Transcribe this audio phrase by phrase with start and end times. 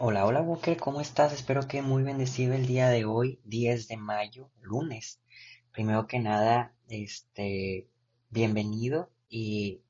[0.00, 1.32] Hola, hola Walker, ¿cómo estás?
[1.32, 5.20] Espero que muy bendecido el día de hoy, 10 de mayo, lunes.
[5.72, 7.88] Primero que nada, este,
[8.30, 9.80] bienvenido y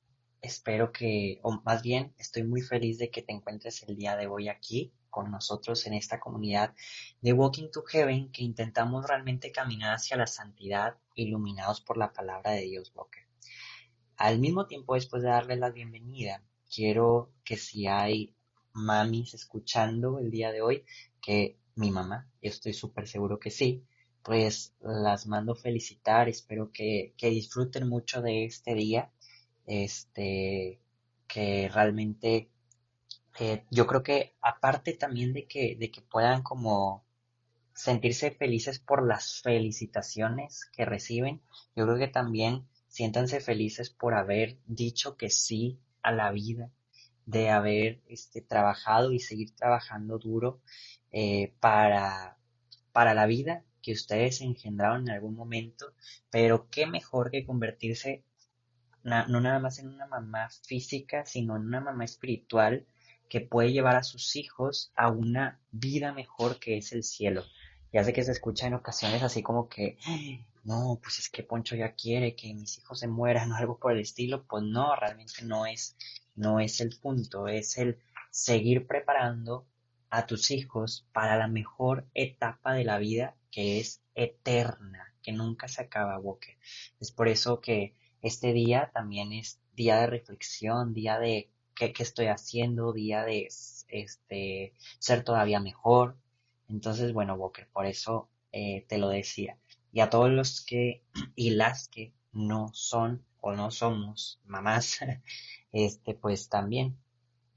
[0.41, 4.29] espero que, o más bien, estoy muy feliz de que te encuentres el día de
[4.29, 6.75] hoy aquí con nosotros en esta comunidad
[7.21, 12.53] de Walking to Heaven que intentamos realmente caminar hacia la santidad iluminados por la palabra
[12.53, 13.25] de Dios, Walker.
[14.17, 16.43] Al mismo tiempo, después de darle la bienvenida,
[16.75, 18.35] quiero que si hay
[18.79, 20.85] mamis escuchando el día de hoy,
[21.21, 23.85] que mi mamá, estoy súper seguro que sí,
[24.23, 29.11] pues las mando felicitar, espero que, que disfruten mucho de este día,
[29.67, 30.81] este,
[31.27, 32.51] que realmente
[33.39, 37.05] eh, yo creo que aparte también de que, de que puedan como
[37.75, 41.41] sentirse felices por las felicitaciones que reciben,
[41.77, 46.71] yo creo que también siéntanse felices por haber dicho que sí a la vida,
[47.29, 50.63] de haber este, trabajado y seguir trabajando duro
[51.13, 52.39] eh, para,
[52.93, 55.93] para la vida que ustedes engendraron en algún momento,
[56.31, 58.25] pero qué mejor que convertirse
[59.03, 62.87] no nada más en una mamá física, sino en una mamá espiritual
[63.29, 67.45] que puede llevar a sus hijos a una vida mejor que es el cielo.
[67.93, 69.99] Ya sé que se escucha en ocasiones así como que,
[70.65, 73.93] no, pues es que Poncho ya quiere que mis hijos se mueran o algo por
[73.93, 75.97] el estilo, pues no, realmente no es
[76.39, 77.99] no es el punto, es el
[78.31, 79.67] seguir preparando
[80.09, 85.69] a tus hijos para la mejor etapa de la vida que es eterna, que nunca
[85.69, 86.57] se acaba, Walker.
[87.01, 92.27] Es por eso que este día también es día de reflexión, día de qué, estoy
[92.27, 93.49] haciendo, día de
[93.89, 96.17] este, ser todavía mejor.
[96.69, 99.59] Entonces, bueno, Walker, por eso eh, te lo decía.
[99.93, 101.03] Y a todos los que
[101.35, 105.01] y las que no son o no somos mamás,
[105.73, 106.97] este, pues también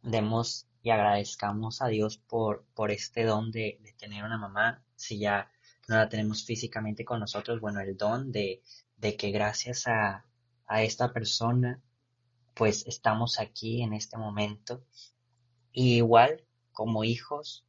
[0.01, 5.51] demos y agradezcamos a Dios por, por este don de, tener una mamá, si ya
[5.87, 8.63] no la tenemos físicamente con nosotros, bueno, el don de,
[8.97, 10.25] de que gracias a,
[10.65, 11.81] a esta persona,
[12.55, 14.83] pues estamos aquí en este momento.
[15.71, 17.65] Y igual, como hijos,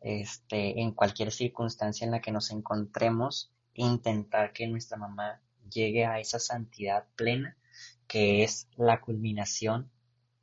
[0.00, 5.40] este, en cualquier circunstancia en la que nos encontremos, intentar que nuestra mamá
[5.70, 7.56] llegue a esa santidad plena
[8.06, 9.90] que es la culminación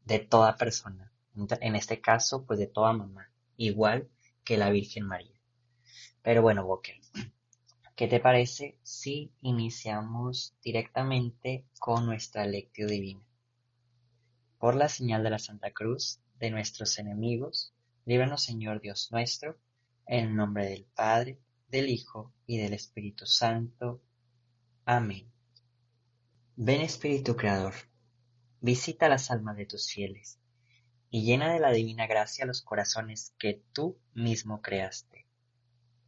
[0.06, 4.10] de toda persona, en este caso, pues de toda mamá, igual
[4.44, 5.40] que la Virgen María.
[6.22, 7.02] Pero bueno, Boque,
[7.96, 13.24] ¿qué te parece si iniciamos directamente con nuestra lectio divina?
[14.58, 17.74] Por la señal de la Santa Cruz de nuestros enemigos,
[18.06, 19.58] líbranos Señor Dios nuestro,
[20.06, 24.02] en el nombre del Padre, del Hijo y del Espíritu Santo.
[24.86, 25.33] Amén.
[26.56, 27.74] Ven Espíritu Creador,
[28.62, 30.38] visita las almas de tus fieles,
[31.10, 35.26] y llena de la divina gracia los corazones que tú mismo creaste.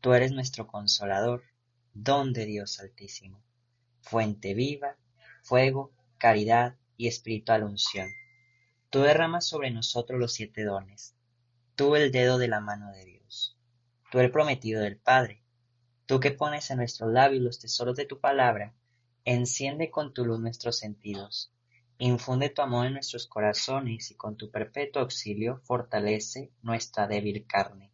[0.01, 1.41] Tú eres nuestro consolador,
[1.95, 3.41] don de Dios Altísimo,
[4.01, 4.97] fuente viva,
[5.41, 8.07] fuego, caridad y espiritual unción.
[8.91, 11.15] Tú derramas sobre nosotros los siete dones,
[11.75, 13.57] tú el dedo de la mano de Dios,
[14.11, 15.41] tú el prometido del Padre,
[16.05, 18.75] tú que pones en nuestros labios los tesoros de tu palabra,
[19.27, 21.51] Enciende con tu luz nuestros sentidos,
[21.97, 27.91] infunde tu amor en nuestros corazones y con tu perpetuo auxilio fortalece nuestra débil carne.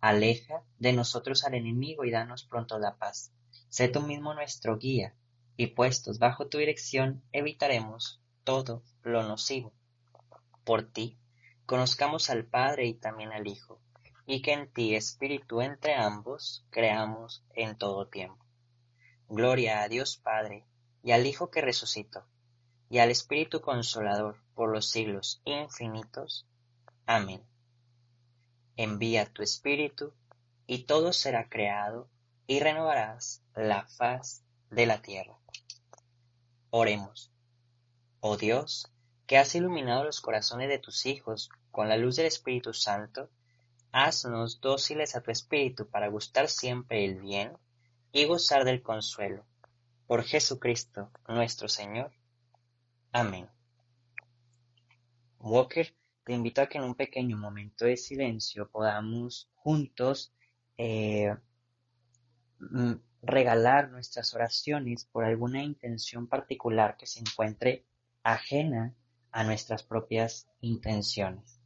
[0.00, 3.32] Aleja de nosotros al enemigo y danos pronto la paz.
[3.68, 5.14] Sé tú mismo nuestro guía,
[5.56, 9.72] y puestos bajo tu dirección evitaremos todo lo nocivo.
[10.64, 11.16] Por ti,
[11.64, 13.80] conozcamos al Padre y también al Hijo,
[14.26, 18.49] y que en ti, Espíritu, entre ambos, creamos en todo tiempo.
[19.32, 20.64] Gloria a Dios Padre,
[21.04, 22.24] y al Hijo que resucitó,
[22.88, 26.48] y al Espíritu Consolador por los siglos infinitos.
[27.06, 27.40] Amén.
[28.76, 30.12] Envía tu Espíritu,
[30.66, 32.08] y todo será creado,
[32.48, 35.38] y renovarás la faz de la tierra.
[36.70, 37.30] Oremos.
[38.18, 38.90] Oh Dios,
[39.28, 43.30] que has iluminado los corazones de tus hijos con la luz del Espíritu Santo,
[43.92, 47.56] haznos dóciles a tu Espíritu para gustar siempre el bien
[48.12, 49.44] y gozar del consuelo.
[50.06, 52.12] Por Jesucristo nuestro Señor.
[53.12, 53.48] Amén.
[55.38, 60.32] Walker, te invito a que en un pequeño momento de silencio podamos juntos
[60.76, 61.34] eh,
[62.58, 62.92] mm,
[63.22, 67.84] regalar nuestras oraciones por alguna intención particular que se encuentre
[68.22, 68.94] ajena
[69.32, 71.59] a nuestras propias intenciones.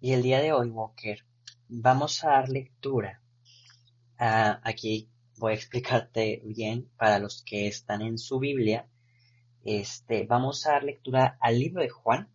[0.00, 1.24] Y el día de hoy, Walker,
[1.66, 3.20] vamos a dar lectura.
[4.16, 8.86] aquí voy a explicarte bien para los que están en su Biblia.
[9.64, 12.28] Este, vamos a dar lectura al libro de Juan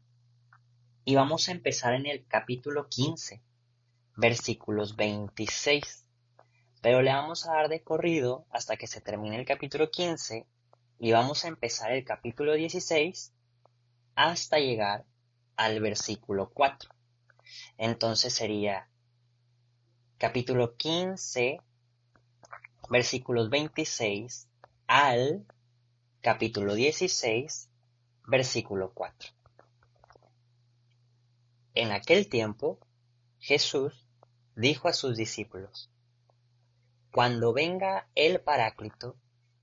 [1.05, 3.41] y vamos a empezar en el capítulo 15,
[4.17, 6.05] versículos 26.
[6.81, 10.45] Pero le vamos a dar de corrido hasta que se termine el capítulo 15
[10.99, 13.31] y vamos a empezar el capítulo 16
[14.15, 15.05] hasta llegar
[15.55, 16.92] al versículo 4.
[17.77, 18.89] Entonces sería
[20.17, 21.59] capítulo 15,
[22.89, 24.47] versículos 26
[24.87, 25.45] al
[26.21, 27.69] capítulo 16,
[28.27, 29.31] versículo 4.
[31.75, 32.79] En aquel tiempo,
[33.39, 34.07] Jesús
[34.55, 35.89] dijo a sus discípulos,
[37.11, 39.17] Cuando venga el Paráclito,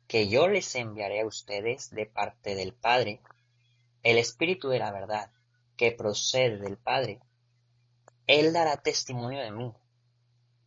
[0.06, 3.22] que yo les enviaré a ustedes de parte del Padre,
[4.02, 5.30] el Espíritu de la verdad,
[5.76, 7.20] que procede del Padre,
[8.30, 9.72] él dará testimonio de mí.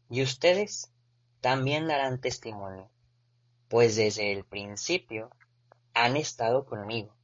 [0.10, 0.92] Y ustedes
[1.40, 2.90] también darán testimonio,
[3.70, 5.30] pues desde el principio
[5.94, 7.16] han estado conmigo.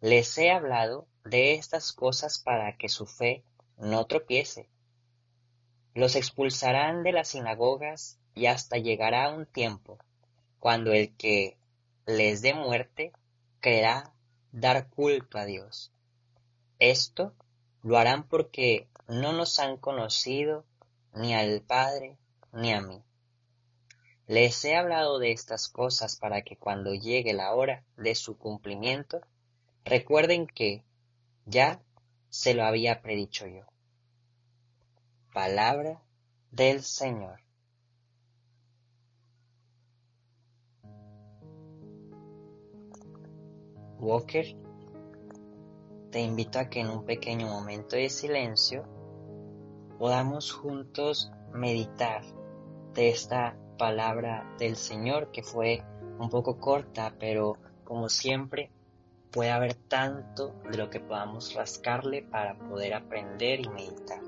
[0.00, 3.44] Les he hablado de estas cosas para que su fe
[3.76, 4.70] no tropiece.
[5.92, 9.98] Los expulsarán de las sinagogas y hasta llegará un tiempo
[10.60, 11.58] cuando el que
[12.06, 13.12] les dé muerte
[13.60, 14.14] creerá
[14.50, 15.92] dar culto a Dios.
[16.78, 17.34] Esto
[17.82, 20.64] lo harán porque no nos han conocido
[21.12, 22.16] ni al Padre
[22.52, 23.02] ni a mí.
[24.26, 29.20] Les he hablado de estas cosas para que cuando llegue la hora de su cumplimiento,
[29.84, 30.82] recuerden que
[31.44, 31.80] ya
[32.28, 33.62] se lo había predicho yo.
[35.32, 36.02] Palabra
[36.50, 37.40] del Señor.
[43.98, 44.44] Walker,
[46.10, 48.95] te invito a que en un pequeño momento de silencio
[49.98, 52.22] podamos juntos meditar
[52.94, 55.82] de esta palabra del Señor que fue
[56.18, 58.70] un poco corta, pero como siempre
[59.30, 64.20] puede haber tanto de lo que podamos rascarle para poder aprender y meditar.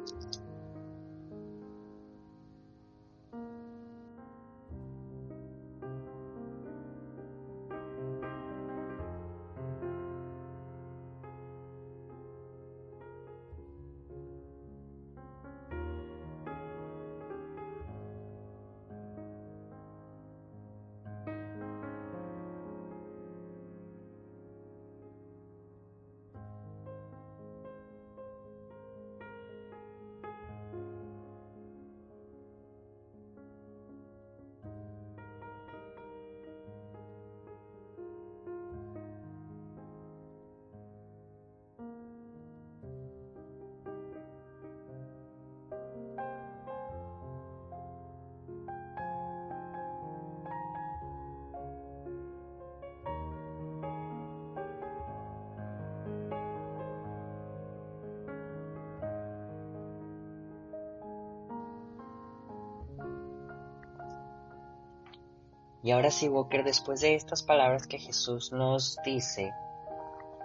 [65.88, 69.54] Y ahora sí, Walker, después de estas palabras que Jesús nos dice,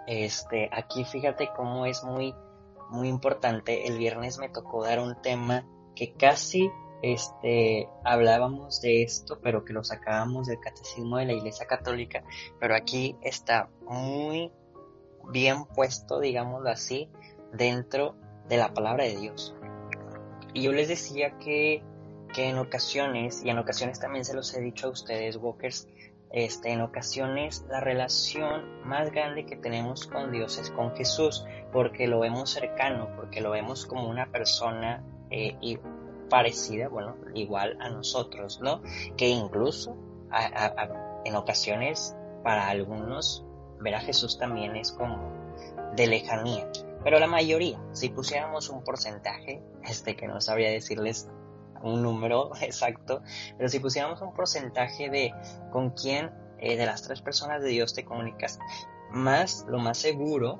[0.07, 2.33] este, aquí fíjate cómo es muy,
[2.89, 3.85] muy importante.
[3.85, 6.71] El viernes me tocó dar un tema que casi,
[7.01, 12.23] este, hablábamos de esto, pero que lo sacábamos del catecismo de la Iglesia Católica,
[12.57, 14.49] pero aquí está muy
[15.29, 17.09] bien puesto, digámoslo así,
[17.51, 18.15] dentro
[18.47, 19.53] de la palabra de Dios.
[20.53, 21.83] Y yo les decía que
[22.33, 25.87] que en ocasiones, y en ocasiones también se los he dicho a ustedes, Walkers,
[26.31, 32.07] este, en ocasiones la relación más grande que tenemos con Dios es con Jesús, porque
[32.07, 35.77] lo vemos cercano, porque lo vemos como una persona eh, y
[36.29, 38.81] parecida, bueno, igual a nosotros, ¿no?
[39.15, 39.95] Que incluso
[41.23, 43.45] en ocasiones para algunos
[43.79, 45.31] ver a Jesús también es como
[45.95, 46.67] de lejanía.
[47.03, 51.29] Pero la mayoría, si pusiéramos un porcentaje, este que no sabría decirles
[51.83, 53.21] un número exacto,
[53.57, 55.33] pero si pusiéramos un porcentaje de
[55.71, 58.59] con quién eh, de las tres personas de Dios te comunicas,
[59.11, 60.59] más lo más seguro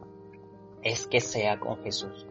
[0.83, 2.27] es que sea con Jesús.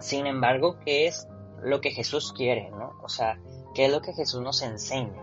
[0.00, 1.28] Sin embargo, ¿qué es
[1.62, 2.92] lo que Jesús quiere, no?
[3.02, 3.40] O sea,
[3.74, 5.22] ¿qué es lo que Jesús nos enseña?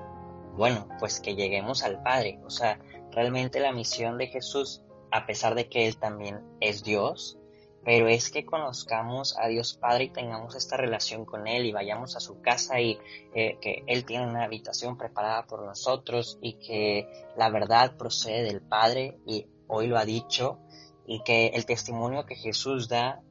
[0.55, 2.39] Bueno, pues que lleguemos al Padre.
[2.45, 2.79] O sea,
[3.11, 7.37] realmente la misión de Jesús, a pesar de que Él también es Dios,
[7.83, 12.15] pero es que conozcamos a Dios Padre y tengamos esta relación con Él y vayamos
[12.15, 12.99] a su casa y
[13.33, 17.07] eh, que Él tiene una habitación preparada por nosotros y que
[17.37, 20.59] la verdad procede del Padre y hoy lo ha dicho
[21.07, 23.21] y que el testimonio que Jesús da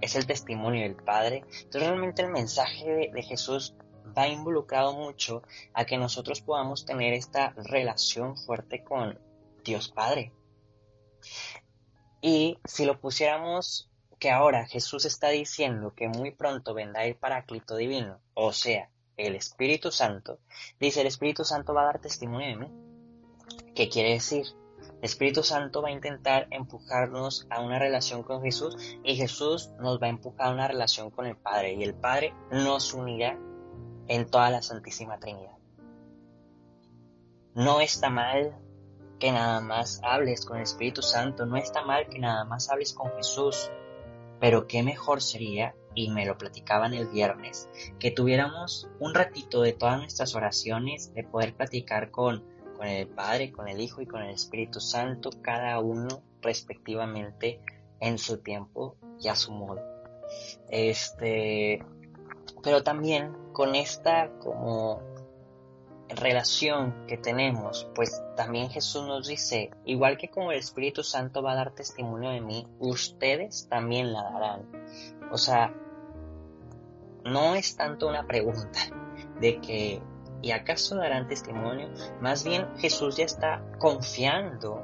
[0.00, 1.44] es el testimonio del Padre.
[1.62, 3.74] Entonces realmente el mensaje de, Jesús
[4.16, 5.42] va involucrado mucho
[5.74, 9.18] a que nosotros podamos tener esta relación fuerte con
[9.62, 10.32] Dios Padre.
[12.22, 13.89] Y si lo pusiéramos
[14.20, 19.34] que ahora Jesús está diciendo que muy pronto vendrá el Paráclito Divino, o sea, el
[19.34, 20.38] Espíritu Santo,
[20.78, 22.70] dice el Espíritu Santo va a dar testimonio de mí.
[23.74, 24.44] ¿Qué quiere decir?
[24.98, 30.00] El Espíritu Santo va a intentar empujarnos a una relación con Jesús y Jesús nos
[30.00, 33.38] va a empujar a una relación con el Padre y el Padre nos unirá
[34.06, 35.56] en toda la Santísima Trinidad.
[37.54, 38.54] No está mal
[39.18, 42.92] que nada más hables con el Espíritu Santo, no está mal que nada más hables
[42.92, 43.70] con Jesús,
[44.40, 47.68] pero qué mejor sería, y me lo platicaban el viernes,
[47.98, 52.44] que tuviéramos un ratito de todas nuestras oraciones, de poder platicar con
[52.80, 57.60] con el Padre, con el Hijo y con el Espíritu Santo, cada uno respectivamente
[58.00, 59.82] en su tiempo y a su modo.
[60.70, 61.84] Este,
[62.62, 65.02] pero también con esta como
[66.16, 71.52] relación que tenemos, pues también Jesús nos dice, igual que como el Espíritu Santo va
[71.52, 74.70] a dar testimonio de mí, ustedes también la darán.
[75.30, 75.74] O sea,
[77.24, 78.78] no es tanto una pregunta
[79.40, 80.02] de que
[80.42, 81.90] ¿Y acaso darán testimonio?
[82.20, 84.82] Más bien Jesús ya está confiando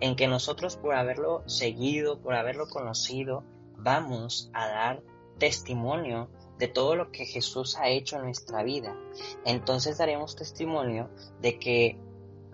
[0.00, 3.42] en que nosotros por haberlo seguido, por haberlo conocido,
[3.76, 5.02] vamos a dar
[5.38, 6.28] testimonio
[6.62, 8.96] de todo lo que Jesús ha hecho en nuestra vida.
[9.44, 11.98] Entonces daremos testimonio de que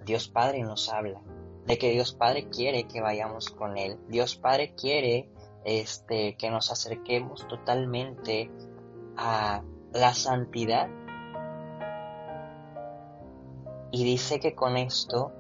[0.07, 1.21] Dios Padre nos habla,
[1.67, 3.99] de que Dios Padre quiere que vayamos con Él.
[4.09, 5.29] Dios Padre quiere
[5.63, 8.51] este, que nos acerquemos totalmente
[9.19, 9.63] a
[9.93, 10.89] la santidad
[13.91, 15.33] y dice que con esto,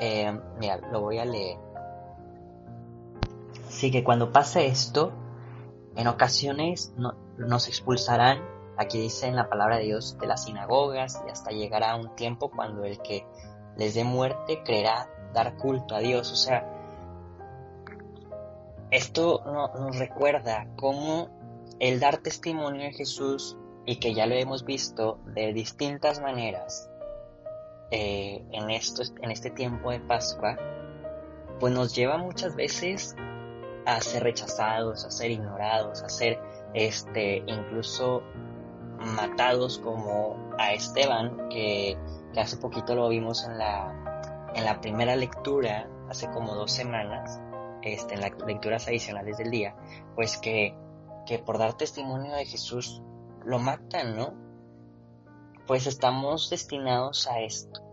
[0.00, 1.58] eh, mira, lo voy a leer.
[3.68, 5.12] Sí, que cuando pase esto,
[5.96, 6.92] en ocasiones
[7.38, 8.42] nos expulsarán,
[8.76, 12.50] aquí dice en la palabra de Dios, de las sinagogas y hasta llegará un tiempo
[12.50, 13.26] cuando el que
[13.76, 16.30] les dé muerte creerá dar culto a Dios.
[16.32, 16.70] O sea,
[18.90, 19.42] esto
[19.78, 21.28] nos recuerda cómo
[21.80, 26.90] el dar testimonio de Jesús y que ya lo hemos visto de distintas maneras
[27.90, 30.58] eh, en, en este tiempo de Pascua,
[31.60, 33.16] pues nos lleva muchas veces
[33.86, 36.40] a ser rechazados, a ser ignorados, a ser
[36.74, 38.22] este, incluso
[38.98, 41.96] matados como a Esteban, que,
[42.36, 44.20] hace poquito lo vimos en la,
[44.54, 47.40] en la primera lectura, hace como dos semanas,
[47.82, 49.76] este, en las lecturas adicionales del día,
[50.14, 50.74] pues que,
[51.24, 53.02] que por dar testimonio de Jesús
[53.44, 54.34] lo matan, ¿no?
[55.66, 57.85] Pues estamos destinados a esto.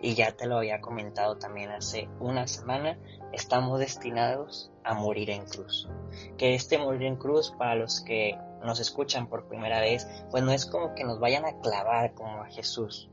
[0.00, 2.98] Y ya te lo había comentado también hace una semana,
[3.32, 5.88] estamos destinados a morir en cruz.
[6.36, 10.52] Que este morir en cruz, para los que nos escuchan por primera vez, pues no
[10.52, 13.08] es como que nos vayan a clavar como a Jesús,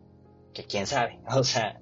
[0.54, 1.80] que quién sabe, o sea,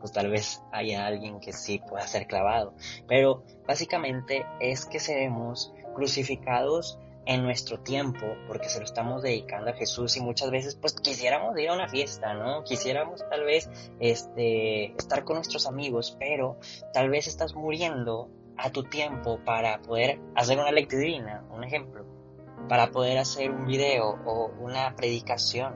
[0.00, 2.74] pues tal vez haya alguien que sí pueda ser clavado,
[3.06, 9.74] pero básicamente es que seremos crucificados en nuestro tiempo, porque se lo estamos dedicando a
[9.74, 12.64] Jesús y muchas veces pues quisiéramos ir a una fiesta, ¿no?
[12.64, 16.58] Quisiéramos tal vez este, estar con nuestros amigos, pero
[16.92, 22.04] tal vez estás muriendo a tu tiempo para poder hacer una lectura, un ejemplo,
[22.68, 25.74] para poder hacer un video o una predicación,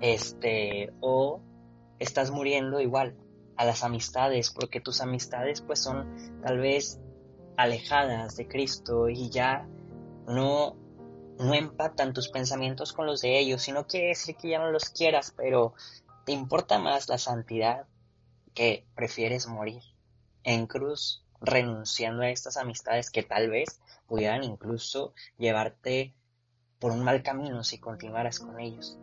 [0.00, 1.40] este, o
[1.98, 3.16] estás muriendo igual
[3.56, 7.00] a las amistades, porque tus amistades pues son tal vez
[7.56, 9.68] alejadas de Cristo y ya
[10.26, 10.76] no,
[11.38, 14.70] no empatan tus pensamientos con los de ellos, y no quiere decir que ya no
[14.70, 15.74] los quieras, pero
[16.24, 17.86] te importa más la santidad
[18.54, 19.82] que prefieres morir
[20.42, 26.14] en cruz renunciando a estas amistades que tal vez pudieran incluso llevarte
[26.78, 28.98] por un mal camino si continuaras con ellos.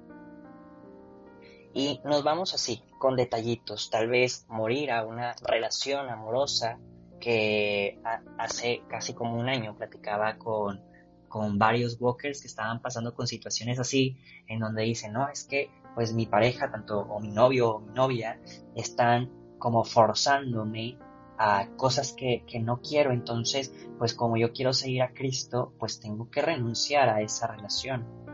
[1.74, 6.79] Y nos vamos así, con detallitos, tal vez morir a una relación amorosa
[7.21, 8.01] que
[8.37, 10.81] hace casi como un año platicaba con,
[11.29, 15.69] con varios walkers que estaban pasando con situaciones así, en donde dicen, no, es que
[15.95, 18.39] pues mi pareja, tanto o mi novio o mi novia,
[18.75, 20.97] están como forzándome
[21.37, 23.11] a cosas que, que, no quiero.
[23.11, 28.30] Entonces, pues como yo quiero seguir a Cristo, pues tengo que renunciar a esa relación.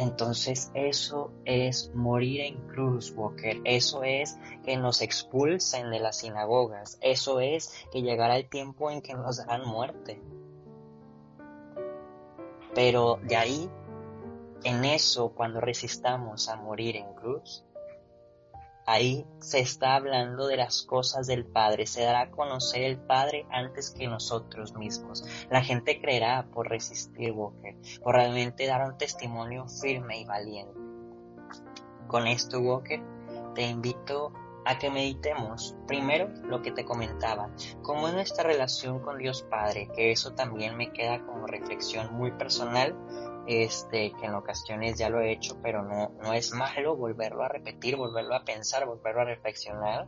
[0.00, 3.60] Entonces eso es morir en cruz, Walker.
[3.64, 6.96] Eso es que nos expulsen de las sinagogas.
[7.02, 10.22] Eso es que llegará el tiempo en que nos darán muerte.
[12.74, 13.70] Pero de ahí,
[14.64, 17.66] en eso, cuando resistamos a morir en cruz,
[18.90, 23.46] Ahí se está hablando de las cosas del Padre, se dará a conocer el Padre
[23.48, 25.24] antes que nosotros mismos.
[25.48, 30.74] La gente creerá por resistir, Walker, por realmente dar un testimonio firme y valiente.
[32.08, 33.00] Con esto, Walker,
[33.54, 34.32] te invito
[34.64, 37.48] a que meditemos primero lo que te comentaba,
[37.82, 42.32] cómo es nuestra relación con Dios Padre, que eso también me queda como reflexión muy
[42.32, 42.96] personal
[43.46, 47.48] este, que en ocasiones ya lo he hecho, pero no, no es malo volverlo a
[47.48, 50.06] repetir, volverlo a pensar, volverlo a reflexionar.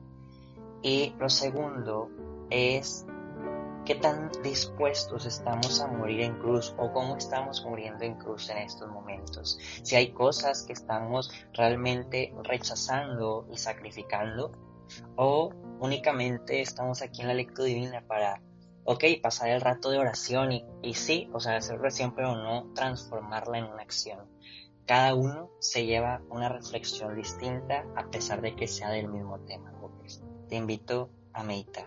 [0.83, 2.11] Y lo segundo
[2.51, 3.07] es
[3.85, 8.59] qué tan dispuestos estamos a morir en cruz o cómo estamos muriendo en cruz en
[8.59, 9.59] estos momentos.
[9.83, 14.53] Si hay cosas que estamos realmente rechazando y sacrificando
[15.17, 18.41] o únicamente estamos aquí en la lectura divina para
[18.85, 22.73] ok, pasar el rato de oración y, y sí, o sea, hacer oración, pero no
[22.75, 24.29] transformarla en una acción.
[24.87, 29.73] Cada uno se lleva una reflexión distinta a pesar de que sea del mismo tema.
[30.49, 31.87] Te invito a meditar.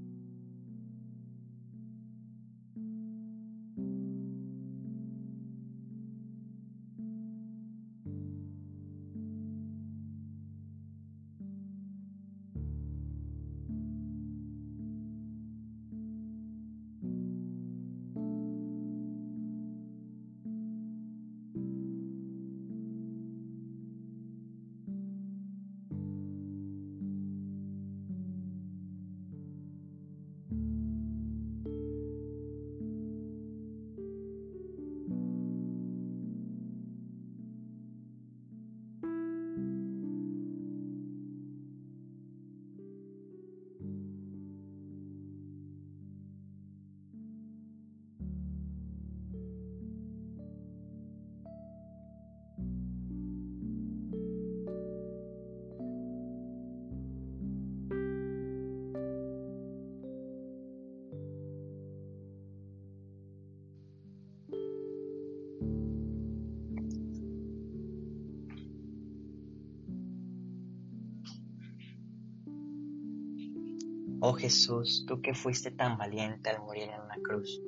[74.23, 77.59] Oh Jesús, tú que fuiste tan valiente al morir en una cruz,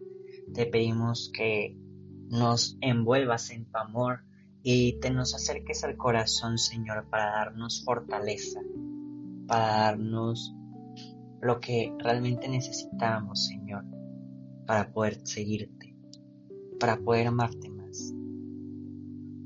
[0.54, 1.76] te pedimos que
[2.30, 4.20] nos envuelvas en tu amor
[4.62, 8.62] y te nos acerques al corazón, Señor, para darnos fortaleza,
[9.48, 10.54] para darnos
[11.42, 13.84] lo que realmente necesitamos, Señor,
[14.68, 15.98] para poder seguirte,
[16.80, 18.14] para poder amarte más.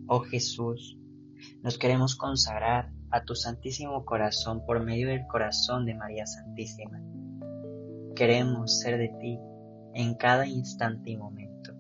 [0.08, 1.00] Oh Jesús,
[1.64, 7.02] nos queremos consagrar a tu Santísimo Corazón por medio del corazón de María Santísima.
[8.16, 9.40] Queremos ser de ti
[9.94, 11.74] en cada instante y momento.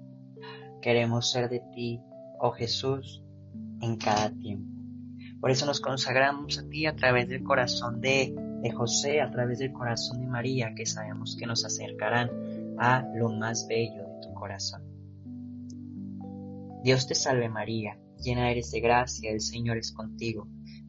[0.81, 2.01] Queremos ser de ti,
[2.39, 3.23] oh Jesús,
[3.81, 4.81] en cada tiempo.
[5.41, 9.59] Por eso nos consagramos a ti a través del corazón de, de José, a través
[9.59, 12.29] del corazón de María, que sabemos que nos acercarán
[12.79, 14.81] a lo más bello de tu corazón.
[16.83, 20.47] Dios te salve María, llena eres de gracia, el Señor es contigo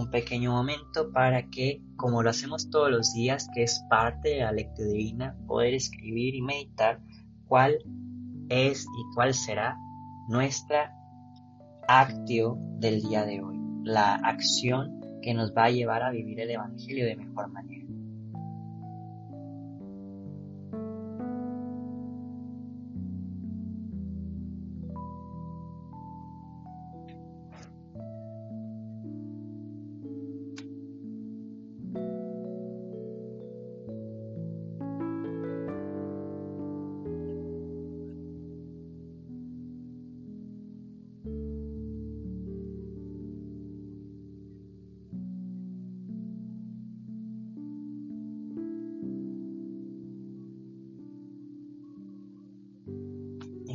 [0.00, 4.40] un pequeño momento para que, como lo hacemos todos los días, que es parte de
[4.40, 7.00] la lectura divina, poder escribir y meditar
[7.46, 7.78] cuál
[8.48, 9.76] es y cuál será
[10.28, 10.94] nuestra
[11.86, 16.50] actio del día de hoy, la acción que nos va a llevar a vivir el
[16.50, 17.89] Evangelio de mejor manera.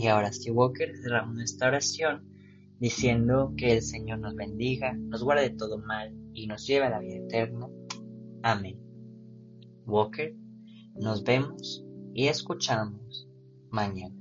[0.05, 2.29] Y ahora Steve Walker cerramos esta oración
[2.77, 6.91] diciendo que el Señor nos bendiga, nos guarde de todo mal y nos lleve a
[6.91, 7.67] la vida eterna.
[8.43, 8.79] Amén.
[9.87, 10.35] Walker,
[10.93, 13.27] nos vemos y escuchamos
[13.71, 14.13] mañana.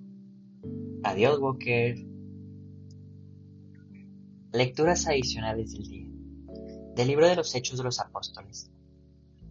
[1.02, 1.96] Adiós, Walker.
[4.54, 6.08] Lecturas adicionales del día.
[6.96, 8.72] Del libro de los Hechos de los Apóstoles.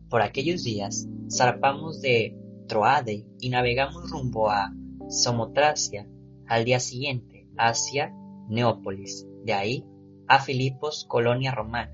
[0.09, 2.35] Por aquellos días zarpamos de
[2.67, 4.73] Troade y navegamos rumbo a
[5.09, 6.07] Somotracia
[6.53, 8.13] al día siguiente hacia
[8.47, 9.85] Neópolis, de ahí
[10.27, 11.91] a Filipos, colonia romana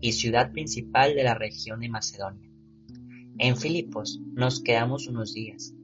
[0.00, 2.50] y ciudad principal de la región de Macedonia.
[3.36, 5.74] En Filipos nos quedamos unos días.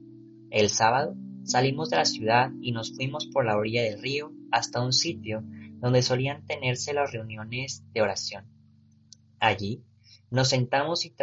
[0.49, 4.81] El sábado salimos de la ciudad y nos fuimos por la orilla del río hasta
[4.81, 5.43] un sitio
[5.79, 8.45] donde solían tenerse las reuniones de oración.
[9.39, 9.83] Allí
[10.31, 11.13] nos sentamos y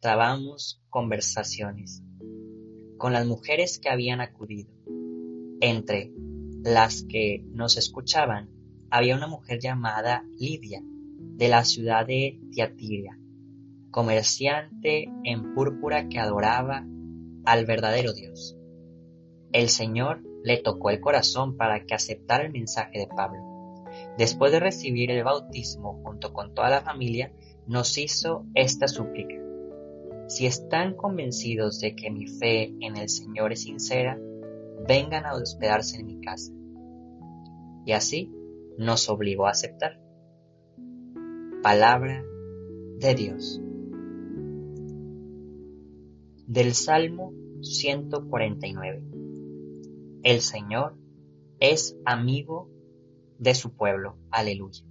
[0.00, 2.02] trabamos conversaciones
[2.98, 4.74] con las mujeres que habían acudido.
[5.60, 6.12] Entre
[6.64, 8.48] las que nos escuchaban
[8.88, 13.18] había una mujer llamada Lidia, de la ciudad de Tiatira,
[13.90, 16.86] comerciante en púrpura que adoraba
[17.44, 18.56] al verdadero Dios.
[19.52, 23.84] El Señor le tocó el corazón para que aceptara el mensaje de Pablo.
[24.16, 27.30] Después de recibir el bautismo junto con toda la familia,
[27.66, 29.34] nos hizo esta súplica.
[30.28, 34.18] Si están convencidos de que mi fe en el Señor es sincera,
[34.86, 36.52] vengan a hospedarse en mi casa.
[37.86, 38.32] Y así
[38.78, 40.00] nos obligó a aceptar.
[41.62, 42.24] Palabra
[42.98, 43.60] de Dios.
[46.46, 49.02] Del Salmo 149.
[50.22, 50.96] El Señor
[51.60, 52.70] es amigo
[53.38, 54.16] de su pueblo.
[54.30, 54.84] Aleluya.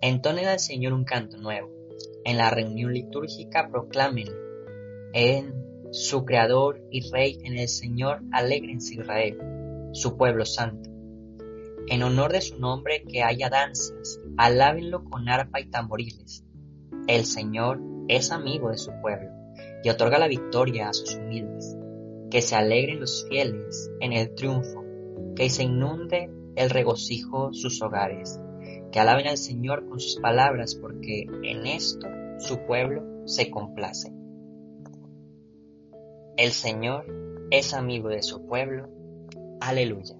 [0.00, 1.68] Entonen al Señor un canto nuevo
[2.24, 4.28] en la reunión litúrgica proclamen
[5.12, 5.59] en
[5.90, 9.38] su Creador y Rey, en el Señor, alegrense Israel,
[9.92, 10.90] su pueblo santo.
[11.88, 16.44] En honor de su nombre que haya danzas, alábenlo con arpa y tamboriles.
[17.06, 19.30] El Señor es amigo de su pueblo
[19.82, 21.76] y otorga la victoria a sus humildes.
[22.30, 24.84] Que se alegren los fieles en el triunfo,
[25.34, 28.38] que se inunde el regocijo sus hogares
[28.90, 34.12] que alaben al Señor con sus palabras, porque en esto su pueblo se complace.
[36.40, 37.04] El Señor
[37.50, 38.88] es amigo de su pueblo.
[39.60, 40.16] Aleluya.